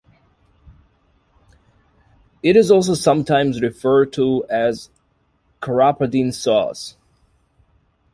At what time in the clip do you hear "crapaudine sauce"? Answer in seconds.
5.61-6.97